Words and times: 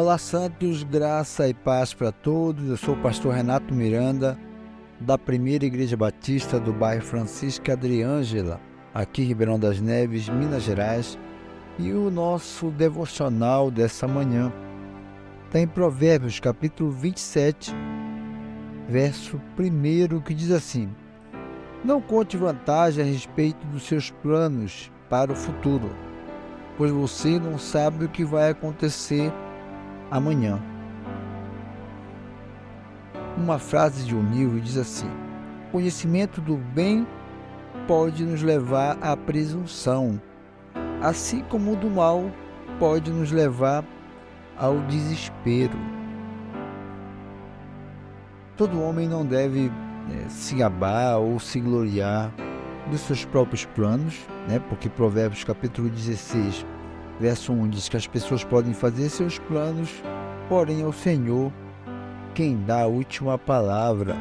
Olá, 0.00 0.16
Santos, 0.16 0.84
graça 0.84 1.48
e 1.48 1.52
paz 1.52 1.92
para 1.92 2.12
todos. 2.12 2.68
Eu 2.68 2.76
sou 2.76 2.94
o 2.94 3.02
pastor 3.02 3.34
Renato 3.34 3.74
Miranda, 3.74 4.38
da 5.00 5.18
Primeira 5.18 5.64
Igreja 5.64 5.96
Batista 5.96 6.60
do 6.60 6.72
bairro 6.72 7.02
Francisca 7.02 7.72
Adriângela, 7.72 8.60
aqui 8.94 9.22
em 9.22 9.24
Ribeirão 9.24 9.58
das 9.58 9.80
Neves, 9.80 10.28
Minas 10.28 10.62
Gerais. 10.62 11.18
E 11.80 11.92
o 11.92 12.12
nosso 12.12 12.70
devocional 12.70 13.72
dessa 13.72 14.06
manhã 14.06 14.52
está 15.46 15.58
em 15.58 15.66
Provérbios, 15.66 16.38
capítulo 16.38 16.92
27, 16.92 17.74
verso 18.88 19.40
1, 19.58 20.20
que 20.20 20.32
diz 20.32 20.52
assim: 20.52 20.88
Não 21.84 22.00
conte 22.00 22.36
vantagem 22.36 23.02
a 23.02 23.06
respeito 23.06 23.66
dos 23.66 23.82
seus 23.82 24.12
planos 24.12 24.92
para 25.10 25.32
o 25.32 25.36
futuro, 25.36 25.90
pois 26.76 26.92
você 26.92 27.40
não 27.40 27.58
sabe 27.58 28.04
o 28.04 28.08
que 28.08 28.24
vai 28.24 28.50
acontecer 28.50 29.32
amanhã. 30.10 30.58
Uma 33.36 33.58
frase 33.58 34.04
de 34.04 34.14
um 34.16 34.22
livro 34.30 34.60
diz 34.60 34.76
assim: 34.76 35.08
Conhecimento 35.70 36.40
do 36.40 36.56
bem 36.56 37.06
pode 37.86 38.24
nos 38.24 38.42
levar 38.42 38.98
à 39.00 39.16
presunção, 39.16 40.20
assim 41.00 41.44
como 41.48 41.72
o 41.72 41.76
do 41.76 41.88
mal 41.88 42.30
pode 42.78 43.10
nos 43.10 43.30
levar 43.30 43.84
ao 44.56 44.78
desespero. 44.80 45.78
Todo 48.56 48.82
homem 48.82 49.08
não 49.08 49.24
deve 49.24 49.70
é, 50.10 50.28
se 50.28 50.56
gabar 50.56 51.18
ou 51.18 51.38
se 51.38 51.60
gloriar 51.60 52.32
dos 52.90 53.00
seus 53.02 53.24
próprios 53.24 53.64
planos, 53.64 54.26
né? 54.48 54.58
porque 54.68 54.88
Provérbios 54.88 55.44
capítulo 55.44 55.88
16 55.88 56.66
Verso 57.20 57.52
1 57.52 57.68
diz 57.68 57.88
que 57.88 57.96
as 57.96 58.06
pessoas 58.06 58.44
podem 58.44 58.72
fazer 58.72 59.08
seus 59.08 59.38
planos, 59.40 59.90
porém 60.48 60.82
é 60.82 60.86
o 60.86 60.92
Senhor 60.92 61.52
quem 62.32 62.56
dá 62.64 62.82
a 62.82 62.86
última 62.86 63.36
palavra. 63.36 64.16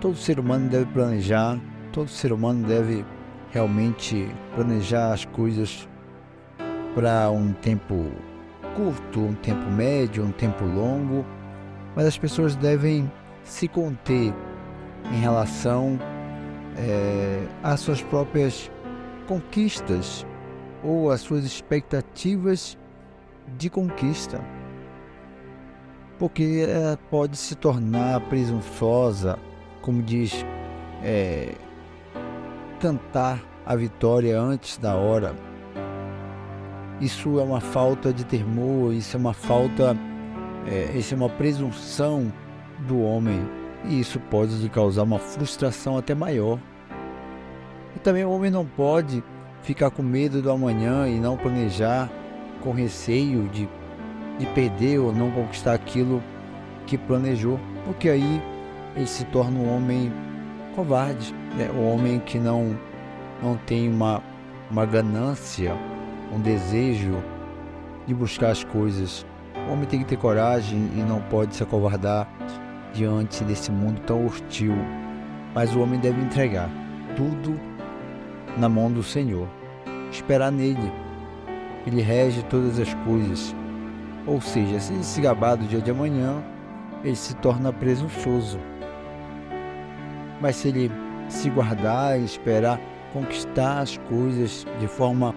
Todo 0.00 0.16
ser 0.16 0.40
humano 0.40 0.68
deve 0.68 0.86
planejar, 0.86 1.60
todo 1.92 2.08
ser 2.08 2.32
humano 2.32 2.66
deve 2.66 3.04
realmente 3.52 4.28
planejar 4.56 5.12
as 5.12 5.24
coisas 5.24 5.88
para 6.96 7.30
um 7.30 7.52
tempo 7.52 8.10
curto, 8.74 9.20
um 9.20 9.34
tempo 9.34 9.70
médio, 9.70 10.24
um 10.24 10.32
tempo 10.32 10.64
longo, 10.64 11.24
mas 11.94 12.06
as 12.06 12.18
pessoas 12.18 12.56
devem 12.56 13.10
se 13.44 13.68
conter 13.68 14.34
em 15.12 15.20
relação 15.20 15.96
é, 16.76 17.46
às 17.62 17.78
suas 17.78 18.02
próprias 18.02 18.68
conquistas 19.28 20.26
ou 20.82 21.10
as 21.10 21.20
suas 21.20 21.44
expectativas 21.44 22.78
de 23.56 23.70
conquista, 23.70 24.40
porque 26.18 26.66
ela 26.68 26.98
pode 27.10 27.36
se 27.36 27.54
tornar 27.54 28.20
presunçosa, 28.28 29.38
como 29.80 30.02
diz, 30.02 30.44
é, 31.02 31.54
cantar 32.80 33.42
a 33.66 33.76
vitória 33.76 34.40
antes 34.40 34.78
da 34.78 34.94
hora. 34.94 35.34
Isso 37.00 37.40
é 37.40 37.42
uma 37.42 37.60
falta 37.60 38.12
de 38.12 38.24
temor, 38.24 38.92
isso 38.92 39.16
é 39.16 39.20
uma 39.20 39.34
falta, 39.34 39.96
é, 40.66 40.96
isso 40.96 41.14
é 41.14 41.16
uma 41.16 41.28
presunção 41.28 42.32
do 42.86 43.00
homem 43.02 43.40
e 43.84 44.00
isso 44.00 44.20
pode 44.20 44.54
lhe 44.56 44.68
causar 44.68 45.02
uma 45.02 45.18
frustração 45.18 45.96
até 45.96 46.14
maior. 46.14 46.58
E 47.96 47.98
também 47.98 48.24
o 48.24 48.30
homem 48.30 48.50
não 48.50 48.64
pode 48.64 49.22
ficar 49.62 49.90
com 49.90 50.02
medo 50.02 50.42
do 50.42 50.50
amanhã 50.50 51.08
e 51.08 51.18
não 51.18 51.36
planejar, 51.36 52.10
com 52.60 52.72
receio 52.72 53.48
de, 53.48 53.68
de 54.38 54.46
perder 54.46 54.98
ou 54.98 55.12
não 55.12 55.30
conquistar 55.30 55.74
aquilo 55.74 56.22
que 56.86 56.98
planejou, 56.98 57.58
porque 57.84 58.08
aí 58.08 58.42
ele 58.94 59.06
se 59.06 59.24
torna 59.26 59.58
um 59.58 59.74
homem 59.74 60.12
covarde, 60.74 61.34
né? 61.56 61.70
um 61.74 61.92
homem 61.92 62.18
que 62.20 62.38
não, 62.38 62.76
não 63.42 63.56
tem 63.56 63.88
uma, 63.88 64.22
uma 64.70 64.84
ganância, 64.84 65.76
um 66.32 66.40
desejo 66.40 67.22
de 68.06 68.14
buscar 68.14 68.50
as 68.50 68.64
coisas. 68.64 69.24
O 69.68 69.72
homem 69.72 69.86
tem 69.86 70.00
que 70.00 70.06
ter 70.06 70.16
coragem 70.16 70.90
e 70.96 71.00
não 71.00 71.20
pode 71.22 71.54
se 71.54 71.62
acovardar 71.62 72.28
diante 72.92 73.44
desse 73.44 73.70
mundo 73.70 74.00
tão 74.06 74.26
hostil. 74.26 74.74
Mas 75.54 75.74
o 75.74 75.80
homem 75.80 76.00
deve 76.00 76.20
entregar 76.20 76.68
tudo 77.16 77.58
na 78.56 78.68
mão 78.68 78.90
do 78.90 79.02
Senhor. 79.02 79.48
Esperar 80.10 80.52
nele. 80.52 80.92
Ele 81.86 82.00
rege 82.00 82.42
todas 82.44 82.78
as 82.78 82.92
coisas. 82.94 83.54
Ou 84.26 84.40
seja, 84.40 84.78
se 84.78 84.92
ele 84.92 85.02
se 85.02 85.20
gabar 85.20 85.56
do 85.56 85.66
dia 85.66 85.80
de 85.80 85.90
amanhã, 85.90 86.42
ele 87.02 87.16
se 87.16 87.34
torna 87.36 87.72
presunçoso. 87.72 88.58
Mas 90.40 90.56
se 90.56 90.68
ele 90.68 90.90
se 91.28 91.50
guardar 91.50 92.20
e 92.20 92.24
esperar 92.24 92.78
conquistar 93.12 93.80
as 93.80 93.96
coisas 94.08 94.66
de 94.80 94.86
forma 94.86 95.34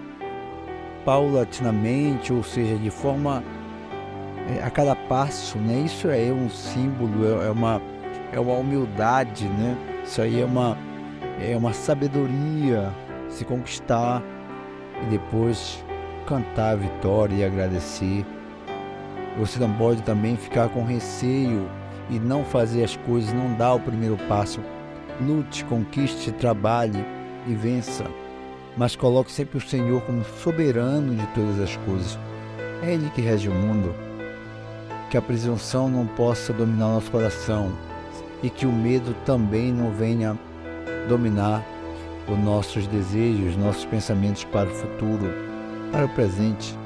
paulatinamente, 1.04 2.34
ou 2.34 2.44
seja, 2.44 2.76
de 2.78 2.90
forma 2.90 3.44
é, 4.48 4.64
a 4.64 4.70
cada 4.70 4.96
passo, 4.96 5.58
né? 5.58 5.84
Isso 5.86 6.08
é 6.10 6.32
um 6.32 6.50
símbolo, 6.50 7.42
é, 7.42 7.48
é 7.48 7.52
uma 7.52 7.82
é 8.32 8.40
uma 8.40 8.54
humildade, 8.54 9.46
né? 9.46 9.78
Isso 10.04 10.22
aí 10.22 10.42
é 10.42 10.46
uma 10.46 10.78
é 11.40 11.56
uma 11.56 11.74
sabedoria 11.74 12.94
se 13.30 13.44
conquistar 13.44 14.24
e 15.04 15.06
depois 15.08 15.84
cantar 16.26 16.74
a 16.74 16.76
vitória 16.76 17.36
e 17.36 17.44
agradecer. 17.44 18.26
Você 19.38 19.60
não 19.60 19.72
pode 19.74 20.02
também 20.04 20.38
ficar 20.38 20.70
com 20.70 20.84
receio 20.84 21.70
e 22.10 22.20
não 22.20 22.44
fazer 22.46 22.84
as 22.84 22.96
coisas, 22.96 23.34
não 23.34 23.54
dar 23.56 23.74
o 23.74 23.80
primeiro 23.80 24.18
passo. 24.30 24.62
Lute, 25.22 25.66
conquiste, 25.66 26.32
trabalhe 26.32 27.06
e 27.48 27.54
vença. 27.54 28.06
Mas 28.78 28.96
coloque 28.96 29.32
sempre 29.32 29.58
o 29.58 29.62
Senhor 29.62 30.02
como 30.02 30.24
soberano 30.24 31.16
de 31.16 31.26
todas 31.28 31.60
as 31.60 31.76
coisas. 31.78 32.18
É 32.82 32.94
Ele 32.94 33.10
que 33.10 33.22
rege 33.22 33.50
o 33.50 33.54
mundo. 33.54 33.94
Que 35.10 35.18
a 35.18 35.22
presunção 35.22 35.90
não 35.90 36.06
possa 36.06 36.52
dominar 36.52 36.88
nosso 36.88 37.12
coração 37.12 37.72
e 38.44 38.50
que 38.50 38.66
o 38.66 38.72
medo 38.72 39.16
também 39.26 39.72
não 39.72 39.92
venha 39.92 40.38
dominar 41.08 41.64
os 42.28 42.38
nossos 42.38 42.88
desejos, 42.88 43.56
nossos 43.56 43.86
pensamentos 43.86 44.44
para 44.46 44.70
o 44.70 44.74
futuro, 44.74 45.34
para 45.92 46.06
o 46.06 46.10
presente. 46.10 46.78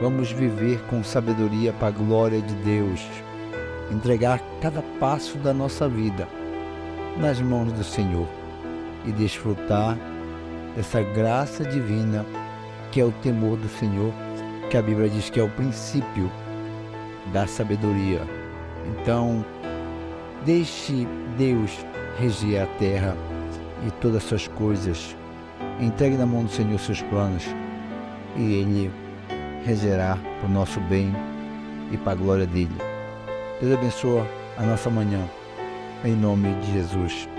Vamos 0.00 0.32
viver 0.32 0.80
com 0.88 1.04
sabedoria 1.04 1.72
para 1.72 1.88
a 1.88 1.90
glória 1.90 2.40
de 2.40 2.54
Deus, 2.56 3.00
entregar 3.90 4.40
cada 4.60 4.82
passo 4.98 5.38
da 5.38 5.52
nossa 5.52 5.88
vida 5.88 6.26
nas 7.18 7.40
mãos 7.40 7.72
do 7.72 7.84
Senhor 7.84 8.26
e 9.04 9.12
desfrutar 9.12 9.98
dessa 10.74 11.02
graça 11.02 11.64
divina 11.64 12.24
que 12.90 13.00
é 13.00 13.04
o 13.04 13.10
temor 13.10 13.56
do 13.56 13.68
Senhor, 13.68 14.12
que 14.70 14.76
a 14.76 14.82
Bíblia 14.82 15.08
diz 15.08 15.30
que 15.30 15.40
é 15.40 15.42
o 15.42 15.48
princípio 15.48 16.30
da 17.32 17.46
sabedoria. 17.46 18.20
Então, 18.86 19.44
deixe 20.44 21.06
Deus 21.36 21.84
reger 22.18 22.62
a 22.62 22.66
terra 22.78 23.16
e 23.86 23.90
todas 23.92 24.18
as 24.18 24.24
suas 24.24 24.48
coisas. 24.48 25.16
Entregue 25.80 26.16
na 26.16 26.26
mão 26.26 26.44
do 26.44 26.50
Senhor 26.50 26.78
seus 26.78 27.02
planos 27.02 27.44
e 28.36 28.54
Ele 28.54 28.90
regerá 29.64 30.18
para 30.40 30.48
o 30.48 30.52
nosso 30.52 30.80
bem 30.80 31.12
e 31.90 31.96
para 31.96 32.12
a 32.12 32.16
glória 32.16 32.46
dele. 32.46 32.76
Deus 33.60 33.78
abençoe 33.78 34.22
a 34.58 34.62
nossa 34.62 34.90
manhã, 34.90 35.20
em 36.04 36.14
nome 36.14 36.52
de 36.60 36.72
Jesus. 36.72 37.31